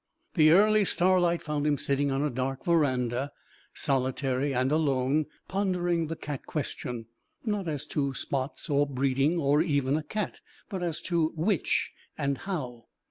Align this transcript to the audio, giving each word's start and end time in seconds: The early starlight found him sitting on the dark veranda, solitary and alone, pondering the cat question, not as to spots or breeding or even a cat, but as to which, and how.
The 0.33 0.49
early 0.49 0.83
starlight 0.83 1.43
found 1.43 1.67
him 1.67 1.77
sitting 1.77 2.09
on 2.09 2.23
the 2.23 2.31
dark 2.31 2.65
veranda, 2.65 3.31
solitary 3.75 4.51
and 4.51 4.71
alone, 4.71 5.27
pondering 5.47 6.07
the 6.07 6.15
cat 6.15 6.47
question, 6.47 7.05
not 7.45 7.67
as 7.67 7.85
to 7.93 8.15
spots 8.15 8.67
or 8.67 8.87
breeding 8.87 9.37
or 9.37 9.61
even 9.61 9.95
a 9.97 10.03
cat, 10.03 10.41
but 10.69 10.81
as 10.81 11.01
to 11.01 11.33
which, 11.35 11.91
and 12.17 12.39
how. 12.49 12.87